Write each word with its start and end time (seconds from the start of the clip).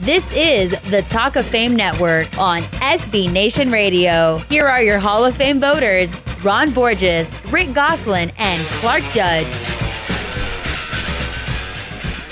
This 0.00 0.30
is 0.32 0.74
the 0.90 1.00
Talk 1.08 1.36
of 1.36 1.46
Fame 1.46 1.74
Network 1.74 2.36
on 2.36 2.64
SB 2.82 3.32
Nation 3.32 3.70
Radio. 3.70 4.36
Here 4.50 4.66
are 4.66 4.82
your 4.82 4.98
Hall 4.98 5.24
of 5.24 5.34
Fame 5.34 5.58
voters 5.58 6.14
Ron 6.44 6.70
Borges, 6.70 7.32
Rick 7.50 7.72
Gosselin, 7.72 8.30
and 8.36 8.62
Clark 8.74 9.02
Judge. 9.04 9.74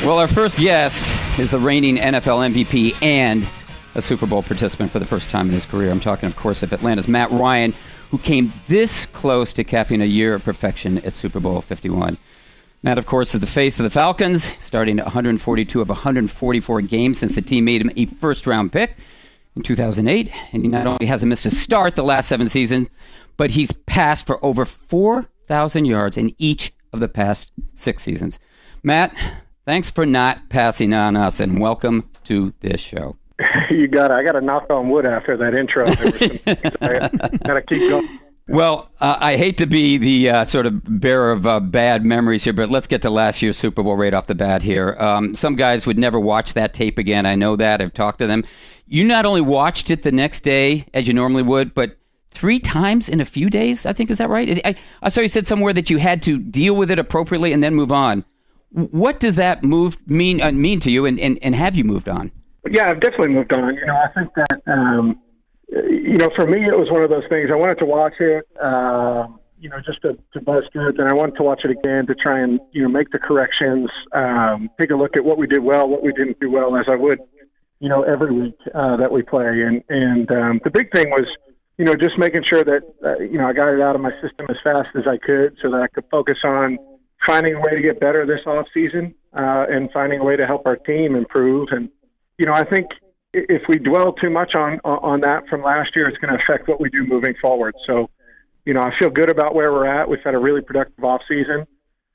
Well, 0.04 0.18
our 0.18 0.28
first 0.28 0.58
guest 0.58 1.10
is 1.38 1.50
the 1.50 1.58
reigning 1.58 1.96
NFL 1.96 2.52
MVP 2.52 3.02
and 3.02 3.48
a 3.94 4.02
Super 4.02 4.26
Bowl 4.26 4.42
participant 4.42 4.92
for 4.92 4.98
the 4.98 5.06
first 5.06 5.30
time 5.30 5.46
in 5.46 5.54
his 5.54 5.64
career. 5.64 5.90
I'm 5.90 6.00
talking, 6.00 6.26
of 6.26 6.36
course, 6.36 6.62
of 6.62 6.70
Atlanta's 6.70 7.08
Matt 7.08 7.30
Ryan, 7.30 7.72
who 8.10 8.18
came 8.18 8.52
this 8.68 9.06
close 9.06 9.54
to 9.54 9.64
capping 9.64 10.02
a 10.02 10.06
year 10.06 10.34
of 10.34 10.44
perfection 10.44 10.98
at 10.98 11.14
Super 11.14 11.40
Bowl 11.40 11.62
51. 11.62 12.18
Matt, 12.84 12.98
of 12.98 13.06
course, 13.06 13.34
is 13.34 13.40
the 13.40 13.46
face 13.46 13.80
of 13.80 13.84
the 13.84 13.88
Falcons, 13.88 14.44
starting 14.62 14.98
142 14.98 15.80
of 15.80 15.88
144 15.88 16.82
games 16.82 17.18
since 17.18 17.34
the 17.34 17.40
team 17.40 17.64
made 17.64 17.80
him 17.80 17.90
a 17.96 18.04
first 18.04 18.46
round 18.46 18.72
pick 18.72 18.98
in 19.56 19.62
2008. 19.62 20.30
And 20.52 20.62
he 20.62 20.68
not 20.68 20.86
only 20.86 21.06
hasn't 21.06 21.30
missed 21.30 21.46
a 21.46 21.50
start 21.50 21.96
the 21.96 22.02
last 22.02 22.28
seven 22.28 22.46
seasons, 22.46 22.90
but 23.38 23.52
he's 23.52 23.72
passed 23.72 24.26
for 24.26 24.44
over 24.44 24.66
4,000 24.66 25.86
yards 25.86 26.18
in 26.18 26.34
each 26.36 26.74
of 26.92 27.00
the 27.00 27.08
past 27.08 27.52
six 27.72 28.02
seasons. 28.02 28.38
Matt, 28.82 29.16
thanks 29.64 29.90
for 29.90 30.04
not 30.04 30.50
passing 30.50 30.92
on 30.92 31.16
us, 31.16 31.40
and 31.40 31.62
welcome 31.62 32.10
to 32.24 32.52
this 32.60 32.82
show. 32.82 33.16
you 33.70 33.88
got 33.88 34.10
I 34.10 34.22
got 34.22 34.32
to 34.32 34.42
knock 34.42 34.68
on 34.68 34.90
wood 34.90 35.06
after 35.06 35.38
that 35.38 35.58
intro. 35.58 35.86
I 35.86 37.38
got 37.46 37.54
to 37.54 37.62
keep 37.62 37.88
going. 37.88 38.20
Well, 38.46 38.90
uh, 39.00 39.16
I 39.20 39.36
hate 39.36 39.56
to 39.58 39.66
be 39.66 39.96
the 39.96 40.28
uh, 40.28 40.44
sort 40.44 40.66
of 40.66 41.00
bearer 41.00 41.32
of 41.32 41.46
uh, 41.46 41.60
bad 41.60 42.04
memories 42.04 42.44
here, 42.44 42.52
but 42.52 42.68
let's 42.68 42.86
get 42.86 43.00
to 43.02 43.10
last 43.10 43.40
year's 43.40 43.56
Super 43.56 43.82
Bowl 43.82 43.96
right 43.96 44.12
off 44.12 44.26
the 44.26 44.34
bat 44.34 44.62
here. 44.62 44.96
Um, 44.98 45.34
some 45.34 45.56
guys 45.56 45.86
would 45.86 45.98
never 45.98 46.20
watch 46.20 46.52
that 46.52 46.74
tape 46.74 46.98
again. 46.98 47.24
I 47.24 47.36
know 47.36 47.56
that. 47.56 47.80
I've 47.80 47.94
talked 47.94 48.18
to 48.18 48.26
them. 48.26 48.44
You 48.86 49.04
not 49.04 49.24
only 49.24 49.40
watched 49.40 49.90
it 49.90 50.02
the 50.02 50.12
next 50.12 50.42
day 50.42 50.84
as 50.92 51.08
you 51.08 51.14
normally 51.14 51.42
would, 51.42 51.72
but 51.72 51.96
three 52.32 52.58
times 52.58 53.08
in 53.08 53.18
a 53.18 53.24
few 53.24 53.48
days. 53.48 53.86
I 53.86 53.94
think 53.94 54.10
is 54.10 54.18
that 54.18 54.28
right? 54.28 54.60
I, 54.62 54.74
I 55.02 55.08
saw 55.08 55.22
you 55.22 55.28
said 55.28 55.46
somewhere 55.46 55.72
that 55.72 55.88
you 55.88 55.96
had 55.96 56.22
to 56.24 56.38
deal 56.38 56.76
with 56.76 56.90
it 56.90 56.98
appropriately 56.98 57.54
and 57.54 57.62
then 57.62 57.74
move 57.74 57.92
on. 57.92 58.26
What 58.72 59.20
does 59.20 59.36
that 59.36 59.62
move 59.62 59.96
mean 60.06 60.42
uh, 60.42 60.52
mean 60.52 60.80
to 60.80 60.90
you, 60.90 61.06
and, 61.06 61.18
and, 61.18 61.38
and 61.40 61.54
have 61.54 61.76
you 61.76 61.84
moved 61.84 62.10
on? 62.10 62.30
Yeah, 62.68 62.90
I've 62.90 63.00
definitely 63.00 63.28
moved 63.28 63.52
on. 63.54 63.74
You 63.74 63.86
know, 63.86 63.96
I 63.96 64.08
think 64.08 64.34
that. 64.34 64.62
Um, 64.66 65.18
you 65.82 66.16
know, 66.16 66.30
for 66.36 66.46
me, 66.46 66.64
it 66.64 66.78
was 66.78 66.88
one 66.90 67.02
of 67.02 67.10
those 67.10 67.24
things. 67.28 67.50
I 67.52 67.56
wanted 67.56 67.78
to 67.78 67.84
watch 67.86 68.14
it, 68.20 68.46
uh, 68.62 69.26
you 69.58 69.68
know, 69.68 69.78
just 69.84 70.02
to, 70.02 70.16
to 70.32 70.40
buzz 70.40 70.64
through 70.72 70.90
it. 70.90 70.98
and 70.98 71.08
I 71.08 71.14
wanted 71.14 71.36
to 71.36 71.42
watch 71.42 71.62
it 71.64 71.70
again 71.70 72.06
to 72.06 72.14
try 72.14 72.40
and, 72.40 72.60
you 72.72 72.82
know, 72.82 72.88
make 72.88 73.10
the 73.10 73.18
corrections, 73.18 73.88
um, 74.12 74.70
take 74.80 74.90
a 74.90 74.94
look 74.94 75.16
at 75.16 75.24
what 75.24 75.38
we 75.38 75.46
did 75.46 75.62
well, 75.62 75.88
what 75.88 76.02
we 76.02 76.12
didn't 76.12 76.38
do 76.38 76.50
well, 76.50 76.76
as 76.76 76.86
I 76.88 76.96
would, 76.96 77.18
you 77.80 77.88
know, 77.88 78.02
every 78.02 78.32
week 78.32 78.56
uh, 78.74 78.96
that 78.96 79.10
we 79.10 79.22
play. 79.22 79.62
And 79.62 79.82
and 79.88 80.30
um, 80.30 80.60
the 80.64 80.70
big 80.70 80.92
thing 80.92 81.10
was, 81.10 81.26
you 81.78 81.84
know, 81.84 81.96
just 81.96 82.18
making 82.18 82.44
sure 82.48 82.62
that, 82.62 82.82
uh, 83.04 83.18
you 83.18 83.38
know, 83.38 83.48
I 83.48 83.52
got 83.52 83.68
it 83.68 83.80
out 83.80 83.96
of 83.96 84.00
my 84.00 84.12
system 84.22 84.46
as 84.48 84.56
fast 84.62 84.88
as 84.94 85.04
I 85.08 85.16
could 85.16 85.56
so 85.60 85.70
that 85.70 85.82
I 85.82 85.88
could 85.88 86.04
focus 86.10 86.38
on 86.44 86.78
finding 87.26 87.54
a 87.54 87.60
way 87.60 87.74
to 87.74 87.80
get 87.80 87.98
better 87.98 88.26
this 88.26 88.46
off 88.46 88.66
season 88.72 89.14
uh, 89.32 89.64
and 89.68 89.90
finding 89.92 90.20
a 90.20 90.24
way 90.24 90.36
to 90.36 90.46
help 90.46 90.66
our 90.66 90.76
team 90.76 91.16
improve. 91.16 91.68
And, 91.72 91.88
you 92.38 92.46
know, 92.46 92.52
I 92.52 92.64
think– 92.64 92.86
if 93.34 93.62
we 93.68 93.78
dwell 93.78 94.12
too 94.12 94.30
much 94.30 94.54
on 94.54 94.80
on 94.84 95.20
that 95.20 95.48
from 95.48 95.62
last 95.62 95.90
year, 95.96 96.06
it's 96.06 96.18
going 96.18 96.36
to 96.36 96.42
affect 96.42 96.68
what 96.68 96.80
we 96.80 96.88
do 96.90 97.04
moving 97.06 97.34
forward. 97.40 97.74
So, 97.86 98.08
you 98.64 98.72
know, 98.72 98.80
I 98.80 98.90
feel 98.98 99.10
good 99.10 99.30
about 99.30 99.54
where 99.54 99.72
we're 99.72 99.86
at. 99.86 100.08
We've 100.08 100.22
had 100.24 100.34
a 100.34 100.38
really 100.38 100.62
productive 100.62 101.04
off 101.04 101.22
season, 101.28 101.66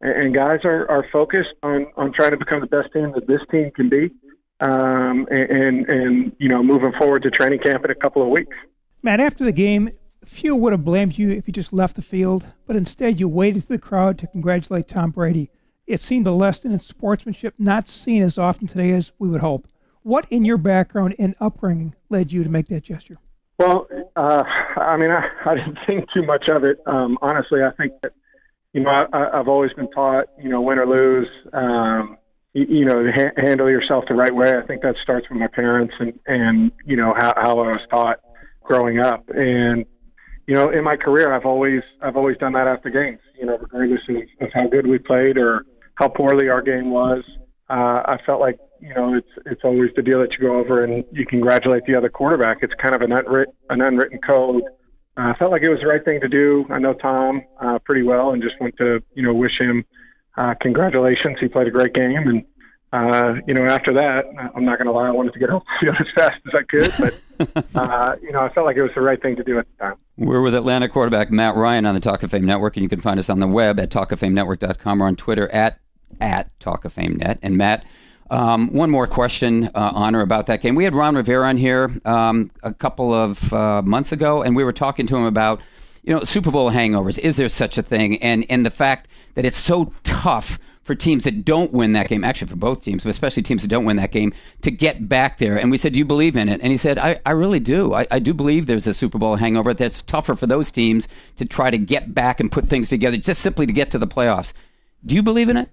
and 0.01 0.33
guys 0.33 0.59
are, 0.63 0.89
are 0.89 1.05
focused 1.11 1.53
on 1.63 1.87
on 1.97 2.13
trying 2.13 2.31
to 2.31 2.37
become 2.37 2.61
the 2.61 2.67
best 2.67 2.91
team 2.93 3.11
that 3.15 3.27
this 3.27 3.41
team 3.51 3.71
can 3.75 3.89
be, 3.89 4.09
um, 4.61 5.27
and 5.29 5.87
and 5.89 6.31
you 6.39 6.49
know, 6.49 6.63
moving 6.63 6.93
forward 6.97 7.23
to 7.23 7.29
training 7.31 7.59
camp 7.59 7.85
in 7.85 7.91
a 7.91 7.95
couple 7.95 8.21
of 8.21 8.29
weeks. 8.29 8.55
Matt, 9.01 9.19
after 9.19 9.43
the 9.43 9.51
game, 9.51 9.91
few 10.25 10.55
would 10.55 10.73
have 10.73 10.85
blamed 10.85 11.17
you 11.17 11.31
if 11.31 11.47
you 11.47 11.53
just 11.53 11.73
left 11.73 11.95
the 11.95 12.01
field, 12.01 12.45
but 12.67 12.75
instead 12.75 13.19
you 13.19 13.27
waited 13.27 13.63
for 13.63 13.73
the 13.73 13.79
crowd 13.79 14.17
to 14.19 14.27
congratulate 14.27 14.87
Tom 14.87 15.11
Brady. 15.11 15.49
It 15.87 16.01
seemed 16.01 16.27
a 16.27 16.31
lesson 16.31 16.71
in 16.71 16.79
sportsmanship 16.79 17.55
not 17.57 17.87
seen 17.87 18.21
as 18.21 18.37
often 18.37 18.67
today 18.67 18.91
as 18.91 19.11
we 19.17 19.27
would 19.27 19.41
hope. 19.41 19.67
What 20.09 20.25
in 20.31 20.43
your 20.43 20.57
background 20.57 21.15
and 21.19 21.35
upbringing 21.39 21.93
led 22.09 22.31
you 22.31 22.43
to 22.43 22.49
make 22.49 22.65
that 22.69 22.81
gesture? 22.81 23.19
Well, 23.59 23.87
uh, 24.15 24.41
I 24.75 24.97
mean, 24.97 25.11
I, 25.11 25.23
I 25.45 25.53
didn't 25.53 25.77
think 25.85 26.05
too 26.11 26.23
much 26.23 26.45
of 26.49 26.63
it. 26.63 26.79
Um, 26.87 27.19
honestly, 27.21 27.59
I 27.61 27.69
think 27.77 27.93
that, 28.01 28.13
you 28.73 28.81
know, 28.81 28.89
I, 28.89 29.39
I've 29.39 29.47
always 29.47 29.71
been 29.73 29.87
taught, 29.91 30.25
you 30.41 30.49
know, 30.49 30.61
win 30.61 30.79
or 30.79 30.87
lose, 30.87 31.27
um, 31.53 32.17
you, 32.53 32.79
you 32.79 32.85
know, 32.85 33.05
ha- 33.15 33.33
handle 33.37 33.69
yourself 33.69 34.05
the 34.07 34.15
right 34.15 34.33
way. 34.33 34.51
I 34.57 34.65
think 34.65 34.81
that 34.81 34.95
starts 35.03 35.27
with 35.29 35.37
my 35.37 35.45
parents 35.45 35.93
and, 35.99 36.19
and 36.25 36.71
you 36.87 36.95
know, 36.95 37.13
how, 37.15 37.31
how 37.37 37.59
I 37.59 37.67
was 37.67 37.81
taught 37.91 38.17
growing 38.63 38.97
up. 38.97 39.23
And, 39.29 39.85
you 40.47 40.55
know, 40.55 40.71
in 40.71 40.83
my 40.83 40.95
career, 40.95 41.31
I've 41.31 41.45
always, 41.45 41.83
I've 42.01 42.17
always 42.17 42.35
done 42.39 42.53
that 42.53 42.67
after 42.67 42.89
games, 42.89 43.19
you 43.39 43.45
know, 43.45 43.59
regardless 43.59 44.01
of, 44.09 44.15
of 44.41 44.53
how 44.55 44.69
good 44.69 44.87
we 44.87 44.97
played 44.97 45.37
or 45.37 45.67
how 45.93 46.07
poorly 46.07 46.49
our 46.49 46.63
game 46.63 46.89
was. 46.89 47.23
Uh, 47.69 48.01
I 48.07 48.17
felt 48.25 48.41
like 48.41 48.57
you 48.79 48.93
know, 48.93 49.13
it's 49.15 49.29
it's 49.45 49.61
always 49.63 49.89
the 49.95 50.01
deal 50.01 50.19
that 50.19 50.31
you 50.33 50.47
go 50.47 50.57
over 50.57 50.83
and 50.83 51.03
you 51.11 51.25
congratulate 51.25 51.83
the 51.85 51.95
other 51.95 52.09
quarterback. 52.09 52.59
It's 52.61 52.73
kind 52.81 52.95
of 52.95 53.01
an 53.01 53.11
unwritten 53.11 53.53
an 53.69 53.81
unwritten 53.81 54.19
code. 54.25 54.63
Uh, 55.17 55.33
I 55.33 55.33
felt 55.37 55.51
like 55.51 55.63
it 55.63 55.69
was 55.69 55.79
the 55.81 55.87
right 55.87 56.03
thing 56.03 56.21
to 56.21 56.29
do. 56.29 56.65
I 56.69 56.79
know 56.79 56.93
Tom 56.93 57.41
uh, 57.61 57.79
pretty 57.79 58.03
well, 58.03 58.31
and 58.31 58.41
just 58.41 58.59
want 58.59 58.75
to 58.77 59.01
you 59.13 59.23
know 59.23 59.33
wish 59.33 59.59
him 59.59 59.85
uh, 60.37 60.53
congratulations. 60.61 61.37
He 61.39 61.47
played 61.47 61.67
a 61.67 61.71
great 61.71 61.93
game, 61.93 62.27
and 62.27 62.45
uh, 62.93 63.41
you 63.45 63.53
know 63.53 63.65
after 63.65 63.93
that, 63.93 64.25
I'm 64.55 64.63
not 64.63 64.79
going 64.79 64.87
to 64.87 64.91
lie, 64.91 65.07
I 65.07 65.11
wanted 65.11 65.33
to 65.33 65.39
get 65.39 65.49
off 65.51 65.63
the 65.81 65.85
field 65.85 65.97
as 65.99 66.07
fast 66.15 66.41
as 66.47 66.53
I 66.53 66.63
could, 66.63 67.13
but 67.37 67.75
uh, 67.75 68.15
you 68.21 68.31
know 68.31 68.39
I 68.39 68.53
felt 68.53 68.65
like 68.65 68.77
it 68.77 68.83
was 68.83 68.91
the 68.95 69.01
right 69.01 69.21
thing 69.21 69.35
to 69.35 69.43
do 69.43 69.59
at 69.59 69.67
the 69.67 69.83
time. 69.83 69.95
We're 70.17 70.41
with 70.41 70.55
Atlanta 70.55 70.87
quarterback 70.87 71.31
Matt 71.31 71.55
Ryan 71.55 71.85
on 71.85 71.93
the 71.93 72.01
Talk 72.01 72.23
of 72.23 72.31
Fame 72.31 72.45
Network, 72.45 72.77
and 72.77 72.83
you 72.83 72.89
can 72.89 73.01
find 73.01 73.19
us 73.19 73.29
on 73.29 73.39
the 73.39 73.47
web 73.47 73.79
at 73.79 73.89
talkoffamenetwork.com 73.89 75.03
or 75.03 75.07
on 75.07 75.15
Twitter 75.15 75.49
at 75.49 75.79
at 76.21 76.57
Talk 76.59 76.85
of 76.85 76.93
Fame 76.93 77.17
Net. 77.17 77.39
And 77.41 77.57
Matt 77.57 77.85
um, 78.29 78.73
one 78.73 78.89
more 78.89 79.07
question, 79.07 79.65
uh, 79.75 79.91
Honor, 79.93 80.21
about 80.21 80.47
that 80.47 80.61
game. 80.61 80.75
We 80.75 80.83
had 80.83 80.93
Ron 80.93 81.15
Rivera 81.15 81.47
on 81.47 81.57
here 81.57 81.89
um, 82.05 82.51
a 82.63 82.73
couple 82.73 83.13
of 83.13 83.51
uh, 83.53 83.81
months 83.81 84.11
ago, 84.11 84.43
and 84.43 84.55
we 84.55 84.63
were 84.63 84.73
talking 84.73 85.07
to 85.07 85.15
him 85.15 85.25
about, 85.25 85.61
you 86.03 86.13
know, 86.13 86.23
Super 86.23 86.51
Bowl 86.51 86.71
hangovers. 86.71 87.17
Is 87.19 87.37
there 87.37 87.49
such 87.49 87.77
a 87.77 87.81
thing? 87.81 88.21
And 88.21 88.45
and 88.49 88.65
the 88.65 88.71
fact 88.71 89.07
that 89.35 89.45
it's 89.45 89.57
so 89.57 89.93
tough 90.03 90.59
for 90.89 90.95
teams 90.95 91.23
that 91.23 91.45
don't 91.45 91.71
win 91.71 91.93
that 91.93 92.07
game, 92.07 92.23
actually 92.23 92.47
for 92.47 92.55
both 92.55 92.83
teams, 92.83 93.03
but 93.03 93.11
especially 93.11 93.43
teams 93.43 93.61
that 93.61 93.67
don't 93.67 93.85
win 93.85 93.97
that 93.97 94.11
game, 94.11 94.33
to 94.61 94.71
get 94.71 95.07
back 95.07 95.37
there. 95.37 95.55
And 95.55 95.69
we 95.69 95.77
said, 95.77 95.93
Do 95.93 95.99
you 95.99 96.05
believe 96.05 96.35
in 96.35 96.49
it? 96.49 96.59
And 96.63 96.71
he 96.71 96.77
said, 96.77 96.97
I, 96.97 97.19
I 97.27 97.31
really 97.31 97.59
do. 97.59 97.93
I, 97.93 98.07
I 98.09 98.17
do 98.17 98.33
believe 98.33 98.65
there's 98.65 98.87
a 98.87 98.93
Super 98.95 99.19
Bowl 99.19 99.35
hangover 99.35 99.73
that's 99.73 100.01
tougher 100.01 100.35
for 100.35 100.47
those 100.47 100.71
teams 100.71 101.07
to 101.35 101.45
try 101.45 101.69
to 101.69 101.77
get 101.77 102.15
back 102.15 102.39
and 102.39 102.51
put 102.51 102.69
things 102.69 102.89
together 102.89 103.17
just 103.17 103.41
simply 103.41 103.67
to 103.67 103.71
get 103.73 103.91
to 103.91 103.99
the 103.99 104.07
playoffs. 104.07 104.51
Do 105.05 105.13
you 105.13 105.21
believe 105.21 105.47
in 105.47 105.57
it? 105.57 105.69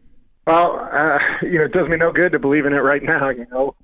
Well, 0.47 0.89
uh, 0.93 1.19
you 1.43 1.59
know, 1.59 1.65
it 1.65 1.73
does 1.73 1.89
me 1.89 1.97
no 1.97 2.13
good 2.13 2.33
to 2.33 2.39
believe 2.39 2.67
in 2.67 2.73
it 2.73 2.79
right 2.79 3.03
now. 3.03 3.31
You 3.31 3.47
know, 3.51 3.75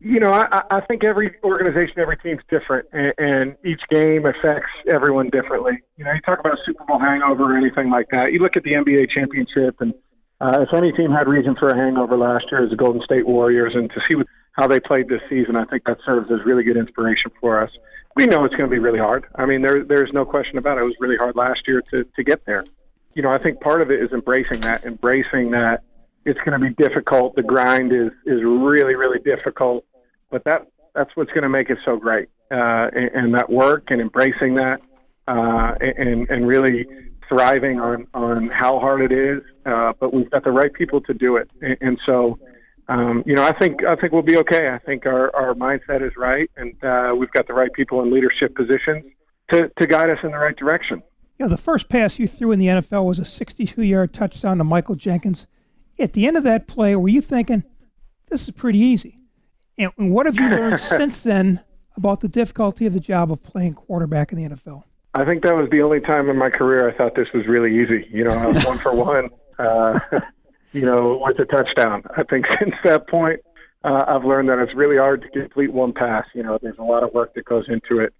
you 0.00 0.20
know, 0.20 0.32
I, 0.32 0.62
I 0.70 0.80
think 0.82 1.04
every 1.04 1.34
organization, 1.44 1.98
every 1.98 2.16
team's 2.18 2.42
different, 2.50 2.88
and, 2.92 3.12
and 3.18 3.56
each 3.64 3.80
game 3.90 4.24
affects 4.26 4.70
everyone 4.92 5.30
differently. 5.30 5.72
You 5.96 6.04
know, 6.04 6.12
you 6.12 6.20
talk 6.20 6.40
about 6.40 6.54
a 6.54 6.62
Super 6.64 6.84
Bowl 6.84 6.98
hangover 6.98 7.54
or 7.54 7.56
anything 7.56 7.90
like 7.90 8.06
that. 8.12 8.32
You 8.32 8.38
look 8.40 8.56
at 8.56 8.62
the 8.62 8.72
NBA 8.72 9.10
championship, 9.14 9.76
and 9.80 9.92
uh, 10.40 10.64
if 10.66 10.74
any 10.74 10.92
team 10.92 11.10
had 11.10 11.28
reason 11.28 11.54
for 11.58 11.68
a 11.68 11.76
hangover 11.76 12.16
last 12.16 12.46
year, 12.50 12.64
is 12.64 12.70
the 12.70 12.76
Golden 12.76 13.02
State 13.02 13.26
Warriors, 13.26 13.72
and 13.74 13.90
to 13.90 14.00
see 14.10 14.16
how 14.52 14.66
they 14.66 14.80
played 14.80 15.08
this 15.08 15.20
season, 15.28 15.54
I 15.54 15.64
think 15.66 15.84
that 15.84 15.98
serves 16.04 16.30
as 16.30 16.38
really 16.44 16.64
good 16.64 16.76
inspiration 16.76 17.30
for 17.40 17.62
us. 17.62 17.70
We 18.16 18.26
know 18.26 18.44
it's 18.44 18.54
going 18.56 18.68
to 18.68 18.74
be 18.74 18.80
really 18.80 18.98
hard. 18.98 19.26
I 19.36 19.46
mean, 19.46 19.62
there, 19.62 19.84
there's 19.84 20.10
no 20.12 20.24
question 20.24 20.58
about 20.58 20.78
it. 20.78 20.80
It 20.80 20.84
was 20.84 20.96
really 20.98 21.16
hard 21.16 21.36
last 21.36 21.60
year 21.66 21.82
to 21.94 22.04
to 22.04 22.24
get 22.24 22.44
there. 22.46 22.64
You 23.14 23.22
know, 23.22 23.30
I 23.30 23.38
think 23.38 23.60
part 23.60 23.82
of 23.82 23.90
it 23.90 24.02
is 24.02 24.12
embracing 24.12 24.60
that, 24.62 24.84
embracing 24.84 25.50
that 25.50 25.82
it's 26.30 26.40
going 26.40 26.52
to 26.52 26.58
be 26.58 26.74
difficult. 26.74 27.34
The 27.34 27.42
grind 27.42 27.92
is 27.92 28.12
is 28.24 28.40
really 28.42 28.94
really 28.94 29.18
difficult, 29.18 29.84
but 30.30 30.44
that 30.44 30.66
that's 30.94 31.10
what's 31.14 31.30
going 31.30 31.42
to 31.42 31.48
make 31.48 31.70
it 31.70 31.78
so 31.84 31.96
great. 31.96 32.28
Uh, 32.50 32.90
and, 32.94 33.10
and 33.14 33.34
that 33.34 33.48
work 33.48 33.84
and 33.90 34.00
embracing 34.00 34.54
that, 34.54 34.80
uh, 35.28 35.74
and 35.80 36.28
and 36.30 36.46
really 36.46 36.86
thriving 37.28 37.80
on 37.80 38.06
on 38.14 38.48
how 38.48 38.78
hard 38.78 39.00
it 39.02 39.12
is. 39.12 39.42
Uh, 39.66 39.92
but 40.00 40.14
we've 40.14 40.30
got 40.30 40.44
the 40.44 40.50
right 40.50 40.72
people 40.72 41.00
to 41.02 41.14
do 41.14 41.36
it, 41.36 41.50
and, 41.60 41.76
and 41.80 41.98
so. 42.06 42.38
Um, 42.88 43.22
you 43.24 43.36
know, 43.36 43.44
I 43.44 43.56
think 43.56 43.84
I 43.84 43.94
think 43.94 44.12
we'll 44.12 44.22
be 44.22 44.36
okay. 44.38 44.68
I 44.68 44.78
think 44.78 45.06
our, 45.06 45.32
our 45.36 45.54
mindset 45.54 46.04
is 46.04 46.10
right, 46.16 46.50
and 46.56 46.74
uh, 46.82 47.14
we've 47.16 47.30
got 47.30 47.46
the 47.46 47.52
right 47.52 47.72
people 47.72 48.02
in 48.02 48.12
leadership 48.12 48.56
positions 48.56 49.04
to, 49.52 49.70
to 49.78 49.86
guide 49.86 50.10
us 50.10 50.18
in 50.24 50.32
the 50.32 50.38
right 50.38 50.56
direction. 50.56 51.00
Know, 51.38 51.48
the 51.48 51.56
first 51.56 51.88
pass 51.88 52.18
you 52.18 52.28
threw 52.28 52.52
in 52.52 52.58
the 52.58 52.66
NFL 52.66 53.06
was 53.06 53.18
a 53.18 53.22
62-yard 53.22 54.12
touchdown 54.12 54.58
to 54.58 54.64
Michael 54.64 54.94
Jenkins 54.94 55.46
at 56.00 56.14
the 56.14 56.26
end 56.26 56.36
of 56.36 56.44
that 56.44 56.66
play, 56.66 56.96
were 56.96 57.08
you 57.08 57.20
thinking, 57.20 57.62
this 58.28 58.42
is 58.42 58.50
pretty 58.52 58.78
easy? 58.78 59.18
And 59.78 60.12
what 60.12 60.26
have 60.26 60.36
you 60.36 60.48
learned 60.48 60.80
since 60.80 61.22
then 61.22 61.60
about 61.96 62.20
the 62.20 62.28
difficulty 62.28 62.86
of 62.86 62.92
the 62.92 63.00
job 63.00 63.30
of 63.30 63.42
playing 63.42 63.74
quarterback 63.74 64.32
in 64.32 64.38
the 64.38 64.48
NFL? 64.48 64.84
I 65.14 65.24
think 65.24 65.42
that 65.42 65.54
was 65.54 65.68
the 65.70 65.82
only 65.82 66.00
time 66.00 66.28
in 66.28 66.36
my 66.36 66.48
career 66.48 66.88
I 66.88 66.96
thought 66.96 67.16
this 67.16 67.28
was 67.34 67.46
really 67.46 67.82
easy. 67.82 68.06
You 68.10 68.24
know, 68.24 68.30
I 68.30 68.46
was 68.46 68.64
one 68.64 68.78
for 68.78 68.94
one, 68.94 69.28
uh, 69.58 69.98
you 70.72 70.82
know, 70.82 71.20
with 71.24 71.38
a 71.40 71.44
touchdown. 71.46 72.04
I 72.16 72.22
think 72.22 72.46
since 72.60 72.74
that 72.84 73.08
point, 73.08 73.40
uh, 73.82 74.04
I've 74.06 74.24
learned 74.24 74.50
that 74.50 74.58
it's 74.58 74.74
really 74.74 74.98
hard 74.98 75.22
to 75.22 75.28
complete 75.28 75.72
one 75.72 75.92
pass. 75.92 76.26
You 76.34 76.42
know, 76.42 76.58
there's 76.62 76.78
a 76.78 76.84
lot 76.84 77.02
of 77.02 77.12
work 77.12 77.34
that 77.34 77.44
goes 77.44 77.64
into 77.68 78.02
it. 78.02 78.14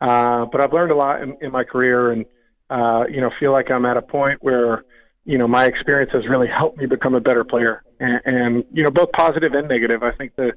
Uh, 0.00 0.46
but 0.50 0.60
I've 0.60 0.72
learned 0.72 0.90
a 0.90 0.96
lot 0.96 1.22
in, 1.22 1.36
in 1.40 1.52
my 1.52 1.62
career, 1.62 2.10
and 2.10 2.24
uh, 2.70 3.04
you 3.08 3.20
know, 3.20 3.30
feel 3.38 3.52
like 3.52 3.70
I'm 3.70 3.86
at 3.86 3.96
a 3.96 4.02
point 4.02 4.42
where 4.42 4.84
you 5.24 5.38
know 5.38 5.46
my 5.46 5.64
experience 5.64 6.10
has 6.12 6.26
really 6.28 6.48
helped 6.48 6.78
me 6.78 6.86
become 6.86 7.14
a 7.14 7.20
better 7.20 7.44
player, 7.44 7.82
and, 8.00 8.20
and 8.24 8.64
you 8.72 8.82
know, 8.82 8.90
both 8.90 9.12
positive 9.12 9.52
and 9.54 9.68
negative. 9.68 10.02
I 10.02 10.12
think 10.12 10.34
the 10.36 10.52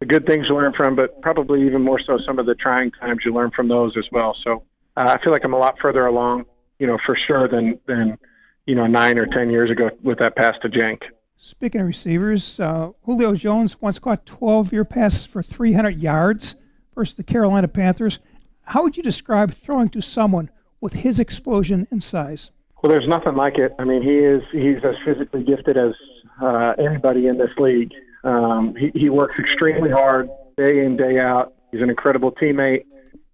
the 0.00 0.06
good 0.06 0.26
things 0.26 0.46
you 0.48 0.54
learn 0.54 0.72
from, 0.74 0.94
but 0.94 1.20
probably 1.22 1.66
even 1.66 1.82
more 1.82 2.00
so 2.00 2.18
some 2.26 2.38
of 2.38 2.46
the 2.46 2.54
trying 2.54 2.90
times 2.92 3.20
you 3.24 3.32
learn 3.32 3.50
from 3.50 3.68
those 3.68 3.96
as 3.96 4.04
well. 4.12 4.36
So 4.44 4.62
uh, 4.96 5.16
I 5.16 5.22
feel 5.22 5.32
like 5.32 5.44
I'm 5.44 5.54
a 5.54 5.58
lot 5.58 5.76
further 5.80 6.06
along, 6.06 6.44
you 6.78 6.86
know, 6.86 6.98
for 7.04 7.16
sure 7.26 7.48
than 7.48 7.78
than 7.86 8.18
you 8.66 8.74
know 8.74 8.86
nine 8.86 9.18
or 9.18 9.26
ten 9.26 9.50
years 9.50 9.70
ago 9.70 9.90
with 10.02 10.18
that 10.18 10.36
pass 10.36 10.54
to 10.62 10.68
Jenk. 10.68 11.02
Speaking 11.38 11.82
of 11.82 11.86
receivers, 11.86 12.58
uh, 12.58 12.92
Julio 13.02 13.34
Jones 13.34 13.80
once 13.82 13.98
caught 13.98 14.24
12 14.24 14.72
year 14.72 14.86
passes 14.86 15.26
for 15.26 15.42
300 15.42 16.00
yards 16.00 16.56
versus 16.94 17.14
the 17.14 17.22
Carolina 17.22 17.68
Panthers. 17.68 18.18
How 18.62 18.82
would 18.82 18.96
you 18.96 19.02
describe 19.02 19.52
throwing 19.52 19.90
to 19.90 20.00
someone 20.00 20.50
with 20.80 20.94
his 20.94 21.20
explosion 21.20 21.86
and 21.90 22.02
size? 22.02 22.50
Well, 22.86 22.94
there's 22.96 23.08
nothing 23.08 23.34
like 23.34 23.58
it. 23.58 23.72
I 23.80 23.84
mean, 23.84 24.00
he 24.00 24.14
is 24.14 24.42
he's 24.52 24.76
as 24.84 24.94
physically 25.04 25.42
gifted 25.42 25.76
as 25.76 25.92
uh, 26.40 26.74
anybody 26.78 27.26
in 27.26 27.36
this 27.36 27.50
league. 27.58 27.90
Um, 28.22 28.76
he, 28.78 28.96
he 28.96 29.10
works 29.10 29.34
extremely 29.40 29.90
hard 29.90 30.28
day 30.56 30.84
in 30.84 30.96
day 30.96 31.18
out. 31.18 31.52
He's 31.72 31.82
an 31.82 31.90
incredible 31.90 32.30
teammate, 32.30 32.84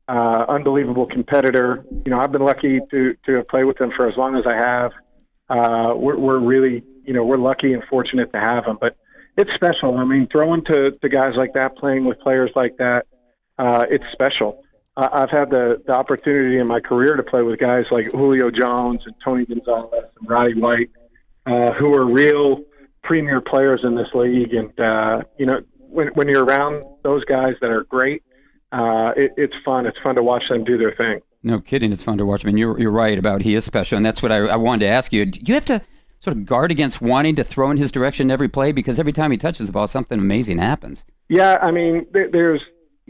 uh, 0.08 0.46
unbelievable 0.48 1.04
competitor. 1.04 1.84
You 2.06 2.12
know, 2.12 2.18
I've 2.18 2.32
been 2.32 2.46
lucky 2.46 2.80
to 2.92 3.14
to 3.26 3.32
have 3.34 3.48
played 3.48 3.64
with 3.64 3.78
him 3.78 3.92
for 3.94 4.08
as 4.08 4.16
long 4.16 4.36
as 4.36 4.44
I 4.46 4.54
have. 4.54 4.92
Uh, 5.50 5.96
we're, 5.96 6.18
we're 6.18 6.40
really, 6.40 6.82
you 7.04 7.12
know, 7.12 7.22
we're 7.22 7.36
lucky 7.36 7.74
and 7.74 7.82
fortunate 7.90 8.32
to 8.32 8.40
have 8.40 8.64
him. 8.64 8.78
But 8.80 8.96
it's 9.36 9.50
special. 9.54 9.98
I 9.98 10.04
mean, 10.06 10.28
throwing 10.32 10.64
to 10.64 10.92
to 10.92 11.08
guys 11.10 11.34
like 11.36 11.52
that, 11.52 11.76
playing 11.76 12.06
with 12.06 12.18
players 12.20 12.50
like 12.56 12.78
that, 12.78 13.02
uh, 13.58 13.84
it's 13.90 14.04
special. 14.14 14.62
I've 14.96 15.30
had 15.30 15.50
the 15.50 15.82
the 15.86 15.92
opportunity 15.92 16.58
in 16.58 16.66
my 16.66 16.80
career 16.80 17.16
to 17.16 17.22
play 17.22 17.42
with 17.42 17.58
guys 17.58 17.84
like 17.90 18.12
Julio 18.12 18.50
Jones 18.50 19.00
and 19.06 19.14
Tony 19.24 19.46
Gonzalez 19.46 20.04
and 20.20 20.28
Roddy 20.28 20.54
White, 20.54 20.90
uh, 21.46 21.72
who 21.72 21.94
are 21.94 22.04
real 22.04 22.62
premier 23.02 23.40
players 23.40 23.80
in 23.84 23.94
this 23.94 24.08
league. 24.14 24.52
And 24.52 24.78
uh, 24.78 25.22
you 25.38 25.46
know, 25.46 25.60
when 25.78 26.08
when 26.08 26.28
you're 26.28 26.44
around 26.44 26.84
those 27.02 27.24
guys 27.24 27.54
that 27.62 27.70
are 27.70 27.84
great, 27.84 28.22
uh, 28.70 29.12
it, 29.16 29.32
it's 29.36 29.54
fun. 29.64 29.86
It's 29.86 29.98
fun 30.02 30.14
to 30.16 30.22
watch 30.22 30.44
them 30.50 30.64
do 30.64 30.76
their 30.76 30.94
thing. 30.94 31.20
No 31.42 31.58
kidding, 31.58 31.92
it's 31.92 32.04
fun 32.04 32.18
to 32.18 32.26
watch. 32.26 32.44
I 32.44 32.48
mean, 32.48 32.58
you're 32.58 32.78
you're 32.78 32.90
right 32.90 33.18
about 33.18 33.42
he 33.42 33.54
is 33.54 33.64
special, 33.64 33.96
and 33.96 34.04
that's 34.04 34.22
what 34.22 34.30
I, 34.30 34.38
I 34.38 34.56
wanted 34.56 34.86
to 34.86 34.92
ask 34.92 35.12
you. 35.12 35.24
Do 35.24 35.40
you 35.42 35.54
have 35.54 35.66
to 35.66 35.82
sort 36.18 36.36
of 36.36 36.44
guard 36.44 36.70
against 36.70 37.00
wanting 37.00 37.34
to 37.36 37.44
throw 37.44 37.70
in 37.70 37.78
his 37.78 37.90
direction 37.90 38.30
every 38.30 38.48
play 38.48 38.72
because 38.72 39.00
every 39.00 39.12
time 39.12 39.32
he 39.32 39.38
touches 39.38 39.66
the 39.66 39.72
ball, 39.72 39.86
something 39.86 40.18
amazing 40.18 40.58
happens? 40.58 41.04
Yeah, 41.28 41.58
I 41.62 41.70
mean, 41.70 42.06
there's 42.12 42.60